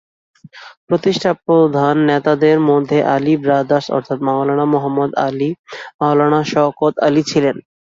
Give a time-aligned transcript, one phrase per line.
[0.87, 5.49] প্রতিষ্ঠাতা প্রধান নেতাদের মধ্যে আলী ব্রাদার্স, অর্থাৎ মাওলানা মুহাম্মদ আলি
[5.99, 7.55] মাওলানা শওকত আলি ছিলেন।